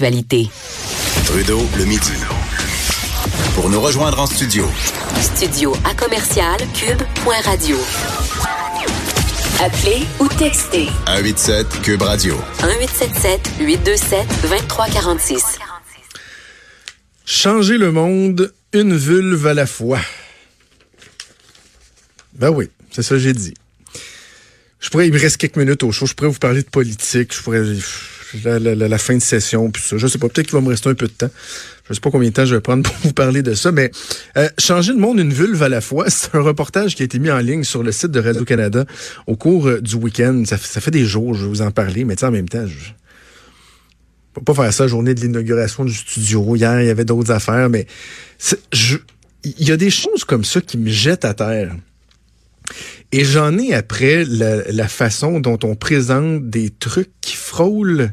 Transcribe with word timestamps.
Actualité. 0.00 0.48
Trudeau, 1.24 1.60
le 1.76 1.84
midi. 1.84 2.12
Pour 3.56 3.68
nous 3.68 3.80
rejoindre 3.80 4.20
en 4.20 4.26
studio. 4.26 4.64
Studio 5.20 5.74
à 5.84 5.92
commercial 5.92 6.56
cube.radio. 6.72 7.76
Appelez 9.58 10.06
ou 10.20 10.28
textez 10.28 10.86
187 11.06 11.82
Cube 11.82 12.02
Radio. 12.02 12.36
1877 12.62 13.40
827 13.58 14.26
2346. 14.42 15.44
Changer 17.26 17.76
le 17.76 17.90
monde, 17.90 18.54
une 18.72 18.96
vulve 18.96 19.48
à 19.48 19.54
la 19.54 19.66
fois. 19.66 19.98
Ben 22.34 22.50
oui, 22.50 22.70
c'est 22.92 23.02
ça 23.02 23.16
que 23.16 23.20
j'ai 23.20 23.32
dit. 23.32 23.54
Je 24.78 24.90
pourrais, 24.90 25.08
il 25.08 25.12
me 25.12 25.18
reste 25.18 25.38
quelques 25.38 25.56
minutes 25.56 25.82
au 25.82 25.90
show, 25.90 26.06
je 26.06 26.14
pourrais 26.14 26.30
vous 26.30 26.38
parler 26.38 26.62
de 26.62 26.68
politique, 26.68 27.34
je 27.34 27.42
pourrais 27.42 27.64
la, 28.44 28.58
la, 28.58 28.88
la, 28.88 28.98
fin 28.98 29.16
de 29.16 29.22
session, 29.22 29.70
puis 29.70 29.82
ça. 29.82 29.96
Je 29.96 30.06
sais 30.06 30.18
pas, 30.18 30.28
peut-être 30.28 30.46
qu'il 30.46 30.56
va 30.56 30.60
me 30.60 30.68
rester 30.68 30.88
un 30.88 30.94
peu 30.94 31.06
de 31.06 31.12
temps. 31.12 31.30
Je 31.88 31.94
sais 31.94 32.00
pas 32.00 32.10
combien 32.10 32.28
de 32.28 32.34
temps 32.34 32.44
je 32.44 32.54
vais 32.54 32.60
prendre 32.60 32.82
pour 32.90 32.94
vous 33.02 33.12
parler 33.12 33.42
de 33.42 33.54
ça, 33.54 33.72
mais 33.72 33.90
euh, 34.36 34.48
changer 34.58 34.92
le 34.92 34.98
monde 34.98 35.18
une 35.18 35.32
vulve 35.32 35.62
à 35.62 35.68
la 35.68 35.80
fois, 35.80 36.06
c'est 36.08 36.34
un 36.34 36.40
reportage 36.40 36.94
qui 36.94 37.02
a 37.02 37.04
été 37.04 37.18
mis 37.18 37.30
en 37.30 37.38
ligne 37.38 37.64
sur 37.64 37.82
le 37.82 37.92
site 37.92 38.10
de 38.10 38.20
Radio-Canada 38.20 38.84
au 39.26 39.36
cours 39.36 39.68
euh, 39.68 39.80
du 39.80 39.94
week-end. 39.96 40.42
Ça, 40.46 40.58
fait 40.58 40.90
des 40.90 41.04
jours, 41.04 41.34
je 41.34 41.44
vais 41.44 41.48
vous 41.48 41.62
en 41.62 41.70
parler, 41.70 42.04
mais 42.04 42.22
en 42.24 42.30
même 42.30 42.48
temps, 42.48 42.66
je 42.66 42.92
peux 44.34 44.42
pas 44.42 44.54
faire 44.54 44.72
ça 44.72 44.86
journée 44.86 45.14
de 45.14 45.20
l'inauguration 45.20 45.84
du 45.84 45.94
studio. 45.94 46.56
Hier, 46.56 46.82
il 46.82 46.86
y 46.86 46.90
avait 46.90 47.04
d'autres 47.04 47.32
affaires, 47.32 47.68
mais 47.68 47.86
il 49.44 49.68
y 49.68 49.72
a 49.72 49.76
des 49.76 49.90
choses 49.90 50.24
comme 50.24 50.44
ça 50.44 50.60
qui 50.60 50.78
me 50.78 50.90
jettent 50.90 51.24
à 51.24 51.34
terre. 51.34 51.74
Et 53.12 53.24
j'en 53.24 53.56
ai 53.56 53.72
après 53.74 54.24
la, 54.26 54.88
façon 54.88 55.40
dont 55.40 55.58
on 55.62 55.74
présente 55.74 56.50
des 56.50 56.70
trucs 56.70 57.10
qui 57.20 57.36
frôlent 57.36 58.12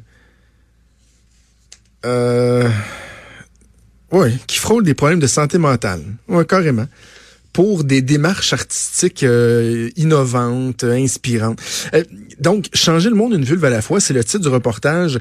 euh, 2.05 2.70
oui, 4.12 4.30
qui 4.48 4.59
frôle 4.59 4.84
des 4.84 4.94
problèmes 4.94 5.20
de 5.20 5.27
santé 5.27 5.58
mentale. 5.58 6.02
Oui, 6.27 6.46
carrément. 6.48 6.87
Pour 7.52 7.84
des 7.84 8.02
démarches 8.02 8.54
artistiques 8.54 9.24
euh, 9.24 9.90
innovantes, 9.96 10.84
inspirantes. 10.84 11.59
Euh, 11.93 12.04
donc, 12.40 12.70
Changer 12.74 13.09
le 13.09 13.15
monde 13.15 13.34
une 13.34 13.43
vulve 13.43 13.65
à 13.65 13.70
la 13.70 13.82
fois, 13.82 13.99
c'est 13.99 14.13
le 14.13 14.24
titre 14.24 14.43
du 14.43 14.48
reportage 14.49 15.20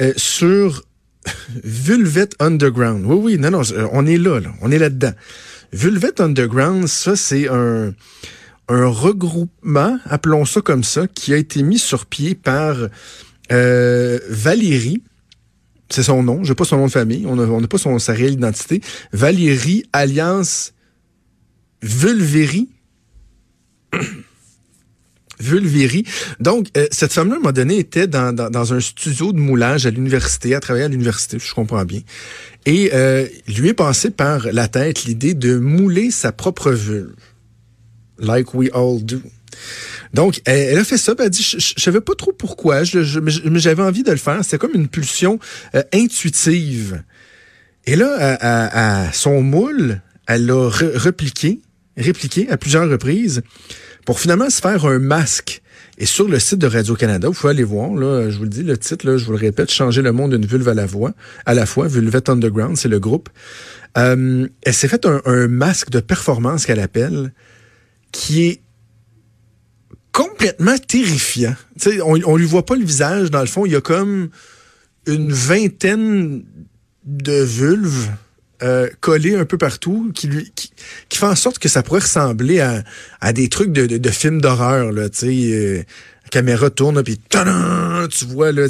euh, 0.00 0.12
sur 0.16 0.84
Vulvet 1.64 2.28
Underground. 2.38 3.04
Oui, 3.06 3.16
oui, 3.22 3.38
non, 3.38 3.50
non, 3.50 3.62
on 3.92 4.06
est 4.06 4.18
là, 4.18 4.40
là 4.40 4.52
on 4.62 4.70
est 4.70 4.78
là-dedans. 4.78 5.12
Vulvet 5.72 6.20
Underground, 6.20 6.86
ça, 6.86 7.16
c'est 7.16 7.48
un, 7.48 7.94
un 8.70 8.86
regroupement, 8.86 9.98
appelons 10.04 10.44
ça 10.44 10.60
comme 10.60 10.84
ça, 10.84 11.06
qui 11.06 11.34
a 11.34 11.36
été 11.36 11.62
mis 11.62 11.78
sur 11.78 12.06
pied 12.06 12.34
par 12.34 12.76
Valérie, 13.50 15.02
c'est 15.90 16.04
son 16.04 16.22
nom, 16.22 16.44
je 16.44 16.50
n'ai 16.50 16.54
pas 16.54 16.64
son 16.64 16.76
nom 16.76 16.86
de 16.86 16.92
famille, 16.92 17.26
on 17.26 17.34
n'a 17.34 17.66
pas 17.66 17.78
sa 17.78 18.12
réelle 18.12 18.34
identité. 18.34 18.80
Valérie 19.12 19.84
Alliance 19.92 20.72
Vulvéry. 21.82 22.68
Vulvéry. 25.40 26.04
Donc, 26.38 26.68
euh, 26.76 26.86
cette 26.90 27.14
femme-là, 27.14 27.34
à 27.34 27.36
un 27.36 27.40
moment 27.40 27.52
donné, 27.52 27.78
était 27.78 28.06
dans, 28.06 28.34
dans, 28.34 28.74
un 28.74 28.80
studio 28.80 29.32
de 29.32 29.38
moulage 29.38 29.86
à 29.86 29.90
l'université, 29.90 30.54
à 30.54 30.60
travailler 30.60 30.84
à 30.84 30.88
l'université, 30.88 31.38
je 31.38 31.54
comprends 31.54 31.86
bien. 31.86 32.00
Et 32.66 32.90
euh, 32.92 33.26
lui 33.48 33.70
est 33.70 33.74
passé 33.74 34.10
par 34.10 34.52
la 34.52 34.68
tête 34.68 35.04
l'idée 35.04 35.32
de 35.32 35.56
mouler 35.56 36.10
sa 36.10 36.30
propre 36.30 36.72
vulve. 36.72 37.14
Like 38.20 38.54
we 38.54 38.70
all 38.72 39.02
do. 39.02 39.20
Donc, 40.14 40.40
elle, 40.44 40.78
a 40.78 40.84
fait 40.84 40.98
ça. 40.98 41.14
Elle 41.18 41.26
a 41.26 41.28
dit, 41.28 41.42
je, 41.42 41.56
ne 41.56 41.80
savais 41.80 42.00
pas 42.00 42.14
trop 42.14 42.32
pourquoi, 42.32 42.84
je, 42.84 43.18
mais 43.18 43.60
j'avais 43.60 43.82
envie 43.82 44.02
de 44.02 44.10
le 44.10 44.16
faire. 44.16 44.44
C'était 44.44 44.58
comme 44.58 44.74
une 44.74 44.88
pulsion 44.88 45.38
euh, 45.74 45.82
intuitive. 45.92 47.02
Et 47.86 47.96
là, 47.96 48.36
à, 48.40 49.12
son 49.12 49.42
moule, 49.42 50.00
elle 50.26 50.46
l'a 50.46 50.68
repliqué, 50.68 51.60
répliqué 51.96 52.48
à 52.50 52.56
plusieurs 52.56 52.88
reprises 52.88 53.42
pour 54.04 54.20
finalement 54.20 54.50
se 54.50 54.60
faire 54.60 54.84
un 54.84 54.98
masque. 54.98 55.62
Et 55.98 56.06
sur 56.06 56.28
le 56.28 56.38
site 56.38 56.58
de 56.58 56.66
Radio-Canada, 56.66 57.28
vous 57.28 57.34
pouvez 57.34 57.50
aller 57.50 57.64
voir, 57.64 57.92
là, 57.92 58.30
je 58.30 58.36
vous 58.36 58.44
le 58.44 58.48
dis, 58.48 58.62
le 58.62 58.78
titre, 58.78 59.06
là, 59.06 59.18
je 59.18 59.24
vous 59.24 59.32
le 59.32 59.38
répète, 59.38 59.70
Changer 59.70 60.02
le 60.02 60.12
monde 60.12 60.30
d'une 60.30 60.46
vulve 60.46 60.68
à 60.68 60.74
la 60.74 60.86
voix, 60.86 61.12
à 61.44 61.52
la 61.52 61.66
fois, 61.66 61.88
Vulvet 61.88 62.30
Underground, 62.30 62.76
c'est 62.76 62.88
le 62.88 62.98
groupe. 62.98 63.28
Euh, 63.98 64.48
elle 64.62 64.74
s'est 64.74 64.88
fait 64.88 65.04
un, 65.04 65.20
un 65.26 65.48
masque 65.48 65.90
de 65.90 66.00
performance 66.00 66.64
qu'elle 66.64 66.80
appelle, 66.80 67.32
qui 68.12 68.46
est 68.46 68.62
complètement 70.12 70.76
terrifiant. 70.76 71.54
on, 72.04 72.18
on 72.24 72.36
lui 72.36 72.46
voit 72.46 72.66
pas 72.66 72.76
le 72.76 72.84
visage, 72.84 73.30
dans 73.30 73.40
le 73.40 73.46
fond, 73.46 73.66
il 73.66 73.72
y 73.72 73.76
a 73.76 73.80
comme 73.80 74.30
une 75.06 75.32
vingtaine 75.32 76.44
de 77.04 77.42
vulves 77.42 78.10
euh, 78.62 78.88
collées 79.00 79.36
un 79.36 79.46
peu 79.46 79.56
partout 79.56 80.12
qui 80.14 80.26
lui 80.26 80.52
qui, 80.54 80.70
fait 81.18 81.26
en 81.26 81.34
sorte 81.34 81.58
que 81.58 81.68
ça 81.68 81.82
pourrait 81.82 82.00
ressembler 82.00 82.60
à, 82.60 82.84
à 83.20 83.32
des 83.32 83.48
trucs 83.48 83.72
de, 83.72 83.86
de, 83.86 84.10
films 84.10 84.40
d'horreur 84.40 84.92
là 84.92 85.08
tu 85.08 85.18
sais 85.18 85.52
euh, 85.54 85.76
la 86.24 86.28
caméra 86.28 86.68
tourne 86.68 87.02
puis 87.02 87.18
tu 87.18 88.24
vois 88.26 88.52
là 88.52 88.68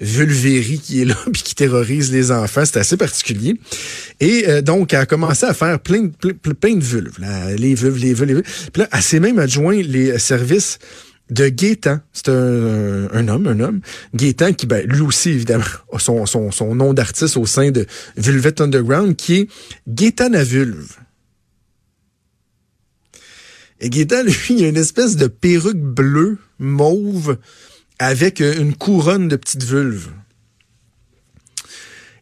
Vulvéry 0.00 0.78
qui 0.78 1.02
est 1.02 1.04
là 1.04 1.16
puis 1.32 1.42
qui 1.42 1.54
terrorise 1.54 2.12
les 2.12 2.30
enfants. 2.30 2.64
C'est 2.64 2.78
assez 2.78 2.96
particulier. 2.96 3.58
Et 4.20 4.44
euh, 4.48 4.62
donc, 4.62 4.92
elle 4.92 5.00
a 5.00 5.06
commencé 5.06 5.46
à 5.46 5.54
faire 5.54 5.80
plein, 5.80 6.08
plein, 6.08 6.32
plein 6.34 6.76
de 6.76 6.84
vulves. 6.84 7.18
Les 7.56 7.74
vulves, 7.74 7.98
les 7.98 8.14
vulves, 8.14 8.24
les 8.24 8.34
vulves. 8.34 8.70
Puis 8.72 8.82
là, 8.82 8.88
elle 8.92 9.02
s'est 9.02 9.20
même 9.20 9.38
adjoint 9.38 9.80
les 9.82 10.18
services 10.18 10.78
de 11.30 11.48
Gaétan. 11.48 12.00
C'est 12.12 12.28
un, 12.28 13.08
un, 13.12 13.28
homme, 13.28 13.46
un 13.46 13.60
homme. 13.60 13.80
Gaétan 14.14 14.52
qui, 14.52 14.66
ben, 14.66 14.86
lui 14.86 15.00
aussi, 15.00 15.30
évidemment, 15.30 15.64
a 15.92 15.98
son, 15.98 16.26
son, 16.26 16.50
son 16.50 16.74
nom 16.74 16.94
d'artiste 16.94 17.36
au 17.36 17.46
sein 17.46 17.70
de 17.70 17.86
Vulvet 18.16 18.60
Underground, 18.60 19.16
qui 19.16 19.34
est 19.34 19.48
Gaétan 19.88 20.32
à 20.34 20.44
vulve. 20.44 20.96
Et 23.80 23.90
Gaétan, 23.90 24.22
lui, 24.24 24.34
il 24.50 24.64
a 24.64 24.68
une 24.68 24.76
espèce 24.76 25.16
de 25.16 25.26
perruque 25.26 25.80
bleue, 25.80 26.38
mauve, 26.58 27.38
avec 27.98 28.40
une 28.40 28.74
couronne 28.74 29.28
de 29.28 29.36
petites 29.36 29.64
vulves. 29.64 30.10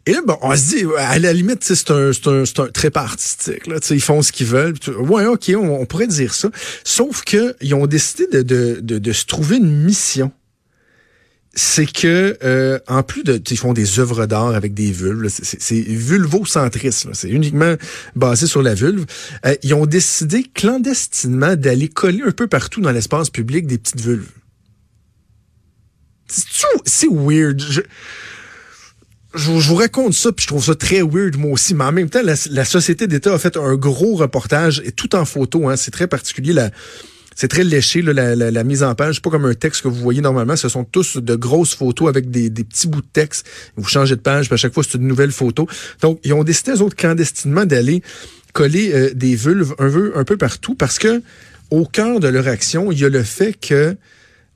Et 0.07 0.13
là, 0.13 0.21
bon, 0.25 0.37
on 0.43 0.55
se 0.55 0.77
dit, 0.77 0.85
à 0.99 1.19
la 1.19 1.33
limite, 1.33 1.65
c'est 1.65 1.91
un, 1.91 2.11
un, 2.11 2.43
un 2.43 2.69
trait 2.69 2.91
artistique. 2.95 3.67
Là, 3.67 3.77
ils 3.91 4.03
font 4.03 4.21
ce 4.21 4.33
qu'ils 4.33 4.47
veulent. 4.47 4.75
Ouais, 4.99 5.25
OK, 5.25 5.51
on, 5.57 5.87
pourrait 5.87 6.07
dire 6.07 6.35
ça. 6.35 6.51
Sauf 6.85 7.23
qu'ils 7.23 7.75
ont 7.75 7.87
décidé 7.87 8.27
de, 8.27 8.43
de, 8.43 8.81
de, 8.83 8.99
de, 8.99 9.13
se 9.13 9.25
trouver 9.25 9.57
une 9.57 9.83
mission. 9.83 10.31
C'est 11.55 11.91
que, 11.91 12.37
euh, 12.43 12.79
en 12.87 13.03
plus 13.03 13.23
de... 13.23 13.41
Ils 13.51 13.57
font 13.57 13.73
des 13.73 13.99
œuvres 13.99 14.27
d'art 14.27 14.55
avec 14.55 14.75
des 14.75 14.93
vulves. 14.93 15.29
C'est 15.31 15.81
vulvocentriste. 15.81 17.09
C'est 17.15 17.31
uniquement 17.31 17.77
basé 18.15 18.47
sur 18.47 18.61
la 18.61 18.75
vulve. 18.75 19.07
Euh, 19.47 19.55
ils 19.63 19.73
ont 19.73 19.87
décidé 19.87 20.43
clandestinement 20.43 21.57
d'aller 21.57 21.89
coller 21.89 22.23
un 22.27 22.33
peu 22.33 22.47
partout 22.47 22.83
dans 22.83 22.93
l'espace 22.93 23.31
public 23.31 23.67
des 23.67 23.79
petites 23.79 24.01
vulves. 24.01 24.29
C'est 26.85 27.09
weird. 27.11 27.61
Je, 29.35 29.51
vous 29.51 29.75
raconte 29.75 30.15
ça, 30.15 30.33
puis 30.33 30.45
je 30.45 30.49
trouve 30.49 30.65
ça 30.65 30.75
très 30.75 31.03
weird 31.03 31.37
moi 31.37 31.53
aussi. 31.53 31.75
Mais 31.75 31.85
en 31.85 31.93
même 31.93 32.11
temps, 32.11 32.23
la, 32.23 32.65
Société 32.65 33.07
d'État 33.07 33.35
a 33.35 33.39
fait 33.39 33.57
un 33.57 33.75
gros 33.75 34.15
reportage, 34.17 34.83
et 34.85 34.93
tout 34.93 35.15
en 35.15 35.25
photo. 35.25 35.69
Hein, 35.69 35.77
c'est 35.77 35.91
très 35.91 36.07
particulier. 36.07 36.55
c'est 37.35 37.49
très 37.49 37.65
léché, 37.65 38.03
la, 38.03 38.65
mise 38.65 38.83
en 38.83 38.95
page. 38.95 39.23
pas 39.23 39.31
comme 39.31 39.45
un 39.45 39.55
texte 39.55 39.83
que 39.83 39.89
vous 39.89 40.01
voyez 40.01 40.21
normalement. 40.21 40.57
Ce 40.57 40.69
sont 40.69 40.85
tous 40.85 41.17
de 41.17 41.35
grosses 41.35 41.75
photos 41.75 42.09
avec 42.09 42.31
des, 42.31 42.51
petits 42.51 42.87
bouts 42.87 43.03
de 43.03 43.07
texte. 43.13 43.47
Vous 43.77 43.85
changez 43.89 44.17
de 44.17 44.21
page, 44.21 44.47
puis 44.47 44.55
à 44.55 44.59
chaque 44.59 44.75
fois, 44.75 44.83
c'est 44.83 44.99
une 44.99 45.09
nouvelle 45.09 45.33
photo. 45.33 45.69
Donc, 46.01 46.21
ils 46.25 46.33
ont 46.33 46.45
décidé, 46.45 46.73
eux 46.73 46.83
autres, 46.83 46.97
clandestinement, 46.97 47.65
d'aller 47.65 48.03
coller 48.53 48.93
euh, 48.95 49.11
des 49.15 49.35
vulves 49.35 49.75
un 49.81 50.21
un 50.21 50.25
peu 50.25 50.37
partout 50.37 50.77
parce 50.77 51.01
que 51.01 51.23
au 51.71 51.85
cœur 51.85 52.21
de 52.21 52.29
leur 52.29 52.47
action, 52.47 52.93
il 52.93 53.01
y 53.01 53.05
a 53.05 53.09
le 53.09 53.23
fait 53.23 53.53
que 53.53 53.97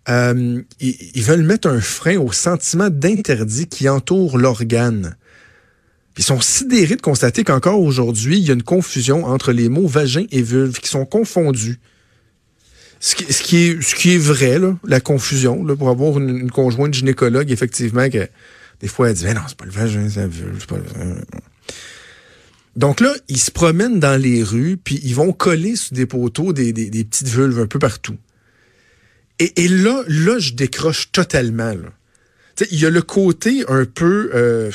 euh, 0.09 0.63
ils, 0.81 1.23
veulent 1.23 1.43
mettre 1.43 1.69
un 1.69 1.81
frein 1.81 2.17
au 2.17 2.33
sentiment 2.33 2.89
d'interdit 2.89 3.67
qui 3.67 3.89
entoure 3.89 4.39
l'organe. 4.39 5.17
Ils 6.17 6.25
sont 6.25 6.41
sidérés 6.41 6.97
de 6.97 7.03
constater 7.03 7.45
qu'encore 7.45 7.81
aujourd'hui, 7.81 8.39
il 8.39 8.47
y 8.47 8.51
a 8.51 8.55
une 8.55 8.63
confusion 8.63 9.25
entre 9.27 9.53
les 9.53 9.69
mots 9.69 9.87
vagin 9.87 10.25
et 10.31 10.43
vulve 10.43 10.81
qui 10.81 10.89
sont 10.89 11.05
confondus. 11.05 11.79
Ce 13.01 13.15
qui, 13.15 13.33
ce 13.33 13.43
qui, 13.43 13.57
est, 13.59 13.83
ce 13.83 13.95
qui 13.95 14.15
est 14.15 14.19
vrai, 14.19 14.59
là, 14.59 14.77
la 14.83 15.01
confusion, 15.01 15.65
là, 15.65 15.77
pour 15.77 15.89
avoir 15.89 16.19
une, 16.19 16.51
conjointe 16.51 16.95
gynécologue, 16.95 17.53
effectivement, 17.53 18.09
que 18.11 18.29
des 18.81 18.89
fois, 18.89 19.11
elle 19.11 19.15
dit, 19.15 19.27
non, 19.27 19.43
c'est 19.47 19.57
pas 19.57 19.67
le 19.67 19.71
vagin, 19.71 20.09
c'est 20.09 20.21
la 20.21 20.27
vulve, 20.27 20.67
pas 20.67 20.77
le... 20.77 20.85
Donc 22.75 23.01
là, 23.01 23.13
ils 23.29 23.39
se 23.39 23.51
promènent 23.51 24.01
dans 24.01 24.21
les 24.21 24.43
rues, 24.43 24.79
puis 24.83 25.01
ils 25.05 25.15
vont 25.15 25.33
coller 25.33 25.77
sous 25.77 25.95
des 25.95 26.07
poteaux 26.07 26.53
des, 26.53 26.73
des, 26.73 26.91
des 26.91 27.05
petites 27.05 27.29
vulves 27.29 27.61
un 27.61 27.67
peu 27.67 27.79
partout. 27.79 28.17
Et, 29.39 29.69
là, 29.69 30.03
là, 30.09 30.39
je 30.39 30.53
décroche 30.53 31.13
totalement. 31.13 31.73
Il 32.71 32.81
y 32.81 32.87
a 32.87 32.91
le 32.91 33.03
côté 33.03 33.65
un 33.69 33.85
peu... 33.85 34.31
Euh, 34.35 34.71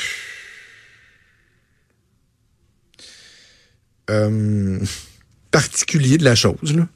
euh, 4.09 4.79
particulier 5.51 6.17
de 6.17 6.23
la 6.23 6.35
chose. 6.35 6.75
Là. 6.75 6.87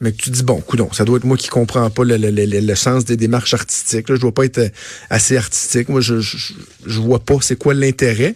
mais 0.00 0.12
tu 0.12 0.30
dis, 0.30 0.42
bon, 0.42 0.60
coudon, 0.60 0.92
ça 0.92 1.04
doit 1.04 1.18
être 1.18 1.24
moi 1.24 1.36
qui 1.36 1.48
comprends 1.48 1.90
pas 1.90 2.04
le, 2.04 2.16
le, 2.16 2.30
le, 2.30 2.44
le 2.44 2.74
sens 2.74 3.04
des 3.04 3.16
démarches 3.16 3.54
artistiques. 3.54 4.08
Là. 4.08 4.16
Je 4.16 4.20
dois 4.20 4.32
pas 4.32 4.44
être 4.44 4.58
euh, 4.58 4.68
assez 5.10 5.36
artistique. 5.36 5.88
Moi, 5.88 6.00
je, 6.00 6.20
je, 6.20 6.54
je 6.86 7.00
vois 7.00 7.20
pas 7.20 7.36
c'est 7.40 7.56
quoi 7.56 7.74
l'intérêt. 7.74 8.34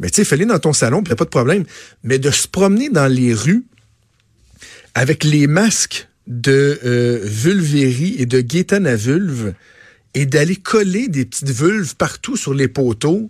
Mais 0.00 0.08
tu 0.08 0.16
sais, 0.16 0.24
fais-le 0.24 0.46
dans 0.46 0.58
ton 0.58 0.72
salon, 0.72 1.02
puis 1.02 1.14
pas 1.14 1.24
de 1.24 1.30
problème. 1.30 1.64
Mais 2.02 2.18
de 2.18 2.30
se 2.30 2.48
promener 2.48 2.88
dans 2.88 3.06
les 3.06 3.34
rues 3.34 3.64
avec 4.94 5.24
les 5.24 5.46
masques 5.46 6.08
de 6.26 6.78
euh, 6.84 7.26
et 8.18 8.26
de 8.26 8.40
Gaétan 8.40 8.84
à 8.84 8.96
vulve 8.96 9.54
et 10.14 10.26
d'aller 10.26 10.56
coller 10.56 11.08
des 11.08 11.24
petites 11.24 11.50
vulves 11.50 11.96
partout 11.96 12.36
sur 12.36 12.54
les 12.54 12.68
poteaux, 12.68 13.28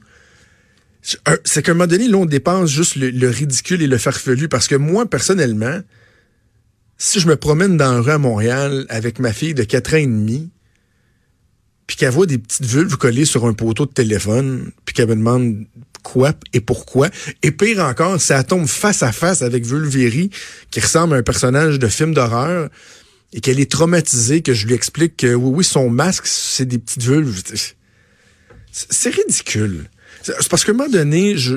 c'est 1.45 1.63
qu'à 1.63 1.73
un 1.73 1.75
moment 1.75 1.87
donné, 1.87 2.09
là, 2.09 2.19
on 2.19 2.27
dépense 2.27 2.71
juste 2.71 2.97
le, 2.97 3.11
le, 3.11 3.29
ridicule 3.29 3.83
et 3.83 3.87
le 3.87 3.99
farfelu. 3.99 4.49
Parce 4.49 4.69
que 4.69 4.75
moi, 4.75 5.07
personnellement, 5.07 5.81
si 6.99 7.21
je 7.21 7.29
me 7.29 7.37
promène 7.37 7.77
dans 7.77 7.95
la 7.95 8.01
rue 8.01 8.11
à 8.11 8.19
Montréal 8.19 8.87
avec 8.89 9.19
ma 9.19 9.33
fille 9.33 9.55
de 9.55 9.65
4 9.65 9.95
ans 9.95 9.97
et 9.99 10.07
demi, 10.07 10.51
puis 11.87 11.97
qu'elle 11.97 12.13
voit 12.13 12.27
des 12.27 12.39
petites 12.39 12.67
vulves 12.67 12.97
collées 12.97 13.25
sur 13.25 13.47
un 13.47 13.53
poteau 13.53 13.87
de 13.87 13.93
téléphone, 13.93 14.71
puis 14.85 14.95
qu'elle 14.95 15.09
me 15.09 15.17
demande 15.17 15.67
quoi 16.03 16.33
et 16.53 16.61
pourquoi. 16.61 17.09
Et 17.43 17.51
pire 17.51 17.81
encore, 17.81 18.21
ça 18.21 18.43
tombe 18.43 18.67
face 18.67 19.03
à 19.03 19.13
face 19.13 19.43
avec 19.43 19.65
Vulvéry, 19.65 20.31
qui 20.71 20.81
ressemble 20.81 21.15
à 21.15 21.19
un 21.19 21.23
personnage 21.23 21.79
de 21.79 21.89
film 21.89 22.15
d'horreur, 22.15 22.69
et 23.33 23.41
qu'elle 23.41 23.61
est 23.61 23.71
traumatisée, 23.71 24.43
que 24.43 24.55
je 24.55 24.67
lui 24.67 24.75
explique 24.75 25.17
que 25.17 25.35
oui, 25.35 25.53
oui, 25.57 25.65
son 25.65 25.89
masque, 25.89 26.27
c'est 26.27 26.67
des 26.67 26.79
petites 26.79 27.03
vulves. 27.03 27.43
C'est 28.73 29.15
ridicule. 29.15 29.89
C'est 30.23 30.49
parce 30.49 30.65
qu'à 30.65 30.73
un 30.73 30.75
moment 30.75 30.91
donné, 30.91 31.37
je, 31.37 31.57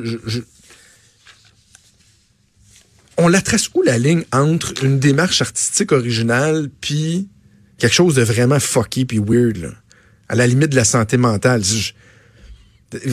on 3.18 3.28
la 3.28 3.42
trace 3.42 3.70
où 3.74 3.82
la 3.82 3.98
ligne 3.98 4.24
entre 4.32 4.84
une 4.84 5.00
démarche 5.00 5.42
artistique 5.42 5.92
originale 5.92 6.70
puis 6.82 7.30
quelque 7.78 7.94
chose 7.94 8.16
de 8.16 8.24
vraiment 8.24 8.60
fucky 8.60 9.06
puis 9.06 9.20
weird, 9.20 9.76
à 10.30 10.36
la 10.36 10.48
limite 10.48 10.70
de 10.70 10.76
la 10.76 10.86
santé 10.86 11.18
mentale. 11.18 11.64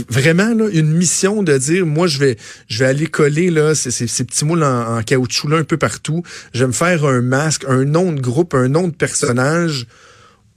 Vraiment 0.09 0.51
une 0.69 0.93
mission 0.93 1.43
de 1.43 1.57
dire 1.57 1.87
moi 1.87 2.07
je 2.07 2.19
vais 2.19 2.37
je 2.69 2.79
vais 2.79 2.87
aller 2.87 3.07
coller 3.07 3.51
là 3.51 3.75
ces, 3.75 4.07
petits 4.07 4.45
moules 4.45 4.63
en, 4.63 5.03
caoutchouc 5.03 5.49
là 5.49 5.59
un 5.59 5.65
peu 5.65 5.77
partout. 5.77 6.23
Je 6.55 6.61
vais 6.61 6.69
me 6.69 6.73
faire 6.73 7.05
un 7.05 7.21
masque 7.21 7.65
un 7.69 7.85
nom 7.85 8.13
de 8.13 8.21
groupe 8.21 8.55
un 8.55 8.69
nom 8.69 8.89
de 8.89 8.95
personnage 8.95 9.87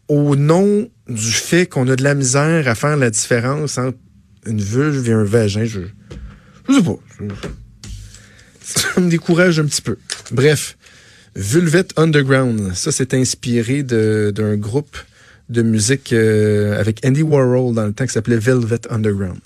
au 0.07 0.35
nom 0.35 0.89
du 1.07 1.31
fait 1.31 1.65
qu'on 1.65 1.87
a 1.87 1.95
de 1.95 2.03
la 2.03 2.15
misère 2.15 2.67
à 2.67 2.75
faire 2.75 2.97
la 2.97 3.09
différence 3.09 3.77
entre 3.77 3.97
une 4.45 4.61
vulve 4.61 5.09
et 5.09 5.13
un 5.13 5.23
vagin. 5.23 5.65
Je 5.65 5.81
je 6.69 6.73
sais 6.75 6.83
pas. 6.83 6.99
Ça 8.61 9.01
me 9.01 9.09
décourage 9.09 9.59
un 9.59 9.65
petit 9.65 9.81
peu. 9.81 9.97
Bref 10.31 10.77
Vulvet 11.35 11.87
Underground 11.97 12.73
ça 12.75 12.91
c'est 12.91 13.13
inspiré 13.13 13.83
d'un 13.83 14.55
groupe 14.55 14.97
de 15.49 15.61
musique 15.61 16.13
euh, 16.13 16.79
avec 16.79 17.05
Andy 17.05 17.21
Warhol 17.21 17.73
dans 17.73 17.85
le 17.85 17.93
temps 17.93 18.05
qui 18.05 18.13
s'appelait 18.13 18.37
Velvet 18.37 18.81
Underground. 18.89 19.39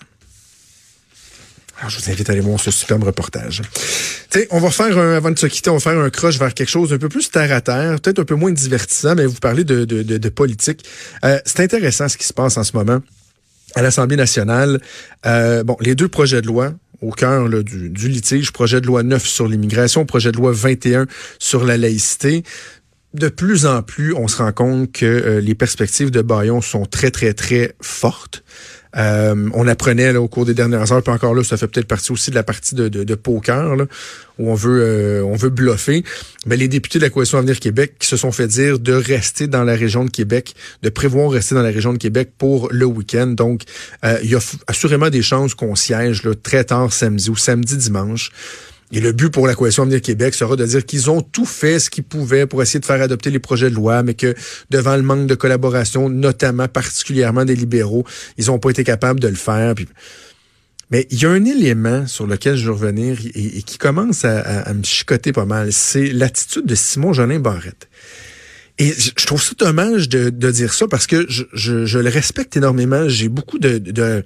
Alors, 1.80 1.92
je 1.92 2.00
vous 2.00 2.10
invite 2.10 2.28
à 2.30 2.34
aller 2.34 2.42
voir 2.42 2.60
ce 2.60 2.72
superbe 2.72 3.04
reportage. 3.04 3.62
sais, 4.32 4.48
on 4.50 4.60
va 4.60 4.72
faire 4.72 4.98
un, 4.98 5.16
avant 5.16 5.30
de 5.30 5.38
se 5.38 5.46
quitter, 5.46 5.70
on 5.70 5.76
va 5.76 5.80
faire 5.80 6.00
un 6.00 6.10
crush 6.10 6.40
vers 6.40 6.54
quelque 6.54 6.70
chose 6.70 6.92
un 6.92 6.98
peu 6.98 7.08
plus 7.08 7.30
terre 7.30 7.52
à 7.52 7.62
terre, 7.62 8.00
peut-être 8.02 8.20
un 8.20 8.26
peu 8.26 8.36
moins 8.36 8.52
divertissant, 8.52 9.14
mais 9.14 9.28
vous 9.28 9.36
parlez 9.36 9.64
de, 9.64 9.86
de, 9.86 10.30
politique. 10.30 10.84
Euh, 11.24 11.40
c'est 11.46 11.60
intéressant 11.60 12.10
ce 12.10 12.18
qui 12.18 12.26
se 12.26 12.34
passe 12.34 12.58
en 12.58 12.64
ce 12.64 12.76
moment 12.76 13.00
à 13.76 13.84
l'Assemblée 13.84 14.16
nationale. 14.16 14.82
Euh, 15.28 15.64
bon, 15.64 15.78
les 15.80 15.94
deux 15.94 16.08
projets 16.08 16.42
de 16.42 16.48
loi 16.48 16.74
au 17.02 17.12
cœur 17.12 17.48
du 17.48 18.10
litige, 18.10 18.52
projet 18.52 18.82
de 18.82 18.88
loi 18.88 19.04
9 19.04 19.24
sur 19.24 19.48
l'immigration, 19.48 20.06
projet 20.06 20.32
de 20.32 20.38
loi 20.38 20.52
21 20.52 21.06
sur 21.38 21.64
la 21.64 21.78
laïcité 21.78 22.44
de 23.14 23.30
plus 23.30 23.66
en 23.66 23.82
plus, 23.82 24.14
on 24.14 24.28
se 24.28 24.38
rend 24.38 24.52
compte 24.52 24.92
que 24.92 25.06
euh, 25.06 25.42
les 25.42 25.56
perspectives 25.56 26.12
de 26.12 26.22
Bayon 26.22 26.62
sont 26.62 26.86
très, 26.86 27.10
très, 27.10 27.34
très 27.34 27.74
fortes. 27.82 28.44
Euh, 28.96 29.50
on 29.54 29.68
apprenait 29.68 30.16
au 30.16 30.28
cours 30.28 30.46
des 30.46 30.54
dernières 30.54 30.92
heures, 30.92 31.04
puis 31.04 31.14
encore 31.14 31.36
là, 31.36 31.44
ça 31.44 31.56
fait 31.58 31.68
peut-être 31.68 31.88
partie 31.88 32.12
aussi 32.12 32.32
de 32.32 32.36
la 32.36 32.44
partie 32.44 32.74
de, 32.74 32.88
de, 32.88 33.16
poker, 33.16 33.76
où 34.40 34.50
on 34.50 34.56
veut 34.56 34.82
euh, 34.82 35.24
on 35.24 35.36
veut 35.36 35.50
bluffer. 35.50 36.04
Mais 36.46 36.58
les 36.58 36.68
députés 36.68 36.98
de 36.98 37.04
la 37.04 37.10
Coalition 37.10 37.38
Avenir 37.38 37.60
Québec 37.60 37.96
se 38.02 38.18
sont 38.18 38.32
fait 38.32 38.48
dire 38.48 38.80
de 38.80 38.94
rester 38.94 39.48
dans 39.48 39.64
la 39.64 39.76
région 39.76 40.04
de 40.04 40.10
Québec, 40.10 40.56
de 40.82 40.90
prévoir 40.90 41.30
rester 41.30 41.54
dans 41.54 41.64
la 41.64 41.70
région 41.70 41.94
de 41.94 41.98
Québec 41.98 42.32
pour 42.38 42.70
le 42.72 42.86
week-end. 42.86 43.28
Donc, 43.28 43.64
il 44.04 44.30
y 44.30 44.36
a 44.36 44.40
assurément 44.68 45.10
des 45.10 45.22
chances 45.22 45.54
qu'on 45.54 45.76
siège 45.76 46.24
là, 46.24 46.34
très 46.34 46.64
tard 46.64 46.92
samedi 46.92 47.30
ou 47.30 47.36
samedi 47.36 47.78
dimanche. 47.78 48.32
Et 48.92 49.02
le 49.02 49.12
but 49.12 49.30
pour 49.30 49.48
la 49.48 49.56
Coalition 49.56 49.84
Avenir 49.84 50.02
Québec 50.02 50.34
sera 50.34 50.56
de 50.56 50.66
dire 50.66 50.86
qu'ils 50.86 51.12
ont 51.12 51.22
tout 51.22 51.46
fait 51.46 51.80
ce 51.80 51.90
qu'ils 51.90 52.06
pouvaient 52.06 52.48
pour 52.48 52.62
essayer 52.62 52.80
de 52.80 52.86
faire 52.86 53.02
adopter 53.02 53.30
les 53.30 53.40
projets 53.40 53.70
de 53.70 53.76
loi, 53.76 54.02
mais 54.02 54.14
que 54.14 54.34
devant 54.70 54.96
le 54.96 55.02
manque 55.02 55.28
de 55.28 55.36
collaboration, 55.36 56.10
notamment 56.10 56.70
particulièrement 56.70 57.44
des 57.44 57.56
libéraux, 57.56 58.06
ils 58.38 58.46
n'ont 58.46 58.60
pas 58.60 58.70
été 58.70 58.86
capables 58.86 59.20
de 59.20 59.28
le 59.28 59.36
faire. 59.36 59.76
Mais 60.90 61.06
il 61.12 61.22
y 61.22 61.26
a 61.26 61.30
un 61.30 61.44
élément 61.44 62.08
sur 62.08 62.28
lequel 62.28 62.56
je 62.56 62.68
veux 62.68 62.72
revenir 62.72 63.18
et, 63.36 63.62
qui 63.62 63.78
commence 63.78 64.24
à, 64.24 64.74
me 64.74 64.84
chicoter 64.84 65.34
pas 65.34 65.46
mal, 65.46 65.74
c'est 65.74 66.08
l'attitude 66.08 66.66
de 66.66 66.76
Simon 66.76 67.12
Jolin 67.12 67.40
Barrette. 67.40 67.90
Et 68.80 68.94
je 68.94 69.26
trouve 69.26 69.42
ça 69.42 69.54
dommage 69.58 70.08
de, 70.08 70.30
de 70.30 70.52
dire 70.52 70.72
ça 70.72 70.88
parce 70.88 71.08
que 71.08 71.26
je, 71.30 71.44
je, 71.54 71.86
je 71.86 71.98
le 71.98 72.10
respecte 72.10 72.56
énormément. 72.58 73.10
J'ai 73.10 73.28
beaucoup 73.28 73.58
de, 73.58 74.24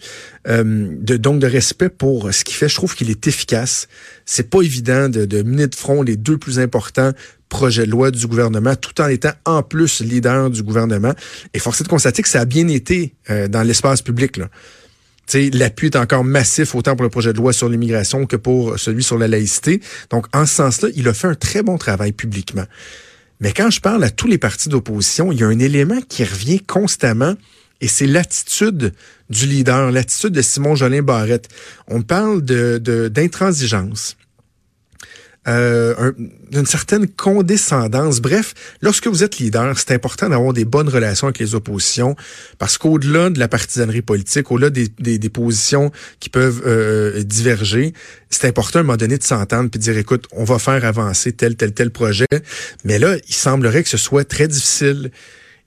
euh, 0.47 0.95
donc 1.17 1.39
de 1.39 1.47
respect 1.47 1.87
pour 1.87 2.33
ce 2.33 2.43
qu'il 2.43 2.55
fait. 2.55 2.67
Je 2.67 2.75
trouve 2.75 2.93
qu'il 2.93 3.09
est 3.09 3.27
efficace. 3.27 3.87
C'est 4.25 4.49
pas 4.49 4.61
évident 4.61 5.07
de, 5.07 5.23
de 5.25 5.41
mener 5.41 5.67
de 5.67 5.75
front 5.75 6.01
les 6.01 6.17
deux 6.17 6.37
plus 6.37 6.59
importants 6.59 7.13
projets 7.47 7.85
de 7.85 7.91
loi 7.91 8.11
du 8.11 8.27
gouvernement, 8.27 8.75
tout 8.75 8.99
en 9.01 9.07
étant 9.07 9.31
en 9.45 9.63
plus 9.63 10.01
leader 10.01 10.49
du 10.49 10.63
gouvernement. 10.63 11.13
Et 11.53 11.59
force 11.59 11.81
est 11.81 11.83
de 11.83 11.89
constater 11.89 12.21
que 12.21 12.29
ça 12.29 12.41
a 12.41 12.45
bien 12.45 12.67
été 12.67 13.13
euh, 13.29 13.47
dans 13.47 13.63
l'espace 13.63 14.01
public. 14.01 14.37
Là. 14.37 14.49
L'appui 15.53 15.87
est 15.87 15.95
encore 15.95 16.23
massif 16.23 16.75
autant 16.75 16.95
pour 16.95 17.03
le 17.03 17.09
projet 17.09 17.31
de 17.31 17.37
loi 17.37 17.53
sur 17.53 17.69
l'immigration 17.69 18.25
que 18.25 18.35
pour 18.35 18.77
celui 18.77 19.03
sur 19.03 19.17
la 19.17 19.27
laïcité. 19.27 19.81
Donc, 20.09 20.25
en 20.33 20.45
ce 20.45 20.55
sens-là, 20.55 20.89
il 20.95 21.07
a 21.07 21.13
fait 21.13 21.27
un 21.27 21.35
très 21.35 21.61
bon 21.61 21.77
travail 21.77 22.11
publiquement. 22.11 22.65
Mais 23.41 23.53
quand 23.53 23.71
je 23.71 23.81
parle 23.81 24.03
à 24.03 24.11
tous 24.11 24.27
les 24.27 24.37
partis 24.37 24.69
d'opposition, 24.69 25.31
il 25.31 25.39
y 25.39 25.43
a 25.43 25.47
un 25.47 25.59
élément 25.59 25.99
qui 26.07 26.23
revient 26.23 26.59
constamment 26.59 27.35
et 27.81 27.87
c'est 27.87 28.05
l'attitude 28.05 28.93
du 29.31 29.47
leader, 29.47 29.91
l'attitude 29.91 30.31
de 30.31 30.43
Simon 30.43 30.75
Jolin 30.75 31.01
Barrette. 31.01 31.49
On 31.87 32.03
parle 32.03 32.45
de 32.45 32.77
d'intransigeance. 33.11 34.15
Euh, 35.47 36.11
d'une 36.51 36.67
certaine 36.67 37.07
condescendance. 37.07 38.21
Bref, 38.21 38.53
lorsque 38.81 39.07
vous 39.07 39.23
êtes 39.23 39.39
leader, 39.39 39.75
c'est 39.75 39.91
important 39.91 40.29
d'avoir 40.29 40.53
des 40.53 40.65
bonnes 40.65 40.87
relations 40.87 41.25
avec 41.25 41.39
les 41.39 41.55
oppositions 41.55 42.15
parce 42.59 42.77
qu'au-delà 42.77 43.31
de 43.31 43.39
la 43.39 43.47
partisanerie 43.47 44.03
politique, 44.03 44.51
au-delà 44.51 44.69
des, 44.69 44.87
des, 44.99 45.17
des, 45.17 45.29
positions 45.29 45.91
qui 46.19 46.29
peuvent 46.29 46.61
euh, 46.67 47.23
diverger, 47.23 47.93
c'est 48.29 48.47
important 48.47 48.79
à 48.79 48.81
un 48.81 48.83
moment 48.83 48.97
donné 48.97 49.17
de 49.17 49.23
s'entendre 49.23 49.71
puis 49.71 49.79
de 49.79 49.83
dire, 49.83 49.97
écoute, 49.97 50.27
on 50.31 50.43
va 50.43 50.59
faire 50.59 50.85
avancer 50.85 51.31
tel, 51.31 51.55
tel, 51.55 51.73
tel 51.73 51.89
projet. 51.89 52.27
Mais 52.83 52.99
là, 52.99 53.15
il 53.27 53.33
semblerait 53.33 53.81
que 53.81 53.89
ce 53.89 53.97
soit 53.97 54.25
très 54.25 54.47
difficile. 54.47 55.09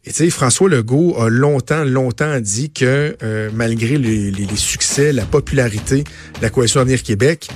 Et 0.05 0.11
tu 0.11 0.17
sais, 0.17 0.31
François 0.31 0.69
Legault 0.69 1.19
a 1.19 1.29
longtemps, 1.29 1.83
longtemps 1.83 2.39
dit 2.39 2.71
que 2.71 3.17
euh, 3.23 3.51
malgré 3.55 3.99
les, 3.99 4.31
les, 4.31 4.45
les, 4.45 4.57
succès, 4.57 5.13
la 5.13 5.25
popularité 5.25 6.05
de 6.05 6.43
la 6.43 6.51
Coalition 6.51 6.81
Avenir 6.81 7.03
Québec, 7.03 7.49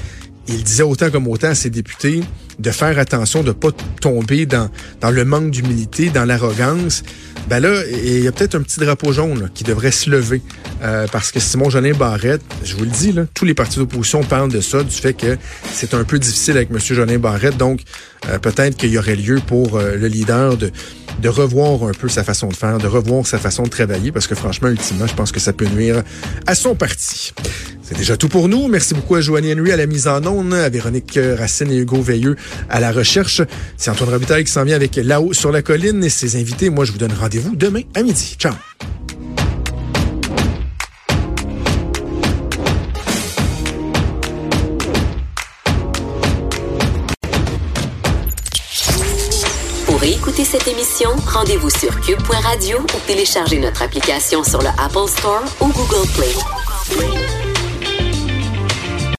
il 0.48 0.62
disait 0.62 0.82
autant 0.82 1.10
comme 1.10 1.28
autant 1.28 1.48
à 1.48 1.54
ses 1.54 1.70
députés 1.70 2.22
de 2.58 2.70
faire 2.70 2.98
attention 2.98 3.42
de 3.42 3.52
pas 3.52 3.70
tomber 4.00 4.46
dans, 4.46 4.68
dans 5.00 5.10
le 5.10 5.24
manque 5.24 5.50
d'humilité, 5.50 6.10
dans 6.10 6.24
l'arrogance. 6.24 7.04
Ben 7.48 7.60
là, 7.60 7.82
il 7.90 8.20
y 8.20 8.26
a 8.26 8.32
peut-être 8.32 8.56
un 8.56 8.62
petit 8.62 8.80
drapeau 8.80 9.12
jaune 9.12 9.42
là, 9.42 9.46
qui 9.52 9.64
devrait 9.64 9.92
se 9.92 10.10
lever. 10.10 10.42
Euh, 10.82 11.06
parce 11.10 11.32
que 11.32 11.40
Simon 11.40 11.70
Jolin 11.70 11.92
Barrette, 11.92 12.42
je 12.64 12.76
vous 12.76 12.84
le 12.84 12.90
dis, 12.90 13.12
là, 13.12 13.24
tous 13.32 13.44
les 13.44 13.54
partis 13.54 13.78
d'opposition 13.78 14.22
parlent 14.22 14.50
de 14.50 14.60
ça, 14.60 14.82
du 14.82 14.94
fait 14.94 15.14
que 15.14 15.38
c'est 15.72 15.94
un 15.94 16.04
peu 16.04 16.18
difficile 16.18 16.56
avec 16.56 16.70
M. 16.70 16.78
Jolin 16.78 17.18
Barrette. 17.18 17.56
Donc, 17.56 17.80
euh, 18.28 18.38
peut-être 18.38 18.76
qu'il 18.76 18.90
y 18.90 18.98
aurait 18.98 19.16
lieu 19.16 19.40
pour 19.46 19.76
euh, 19.76 19.96
le 19.96 20.08
leader 20.08 20.56
de, 20.56 20.70
de 21.22 21.28
revoir 21.28 21.84
un 21.84 21.92
peu 21.92 22.08
sa 22.08 22.24
façon 22.24 22.48
de 22.48 22.56
faire, 22.56 22.78
de 22.78 22.86
revoir 22.86 23.26
sa 23.26 23.38
façon 23.38 23.62
de 23.62 23.70
travailler, 23.70 24.12
parce 24.12 24.26
que 24.26 24.34
franchement, 24.34 24.68
ultimement, 24.68 25.06
je 25.06 25.14
pense 25.14 25.32
que 25.32 25.40
ça 25.40 25.52
peut 25.52 25.66
nuire 25.66 26.02
à 26.46 26.54
son 26.54 26.74
parti. 26.74 27.32
C'est 27.88 27.96
déjà 27.96 28.18
tout 28.18 28.28
pour 28.28 28.50
nous. 28.50 28.68
Merci 28.68 28.92
beaucoup 28.92 29.14
à 29.14 29.22
Joanie 29.22 29.54
Henry 29.54 29.72
à 29.72 29.76
la 29.78 29.86
mise 29.86 30.08
en 30.08 30.22
onde, 30.26 30.52
à 30.52 30.68
Véronique 30.68 31.18
Racine 31.38 31.72
et 31.72 31.76
Hugo 31.76 32.02
Veilleux 32.02 32.36
à 32.68 32.80
la 32.80 32.92
recherche. 32.92 33.40
C'est 33.78 33.90
Antoine 33.90 34.10
Robitaille 34.10 34.44
qui 34.44 34.52
s'en 34.52 34.64
vient 34.64 34.76
avec 34.76 34.96
Là-haut 34.96 35.32
sur 35.32 35.50
la 35.50 35.62
colline 35.62 36.04
et 36.04 36.10
ses 36.10 36.38
invités. 36.38 36.68
Moi, 36.68 36.84
je 36.84 36.92
vous 36.92 36.98
donne 36.98 37.14
rendez-vous 37.18 37.56
demain 37.56 37.80
à 37.94 38.02
midi. 38.02 38.36
Ciao! 38.38 38.52
Pour 49.86 50.04
écouter 50.04 50.44
cette 50.44 50.68
émission, 50.68 51.08
rendez-vous 51.26 51.70
sur 51.70 51.98
cube.radio 52.02 52.80
ou 52.80 53.06
téléchargez 53.06 53.58
notre 53.58 53.80
application 53.80 54.44
sur 54.44 54.60
le 54.60 54.68
Apple 54.78 55.08
Store 55.08 55.42
ou 55.62 55.68
Google 55.68 56.06
Play. 56.14 57.47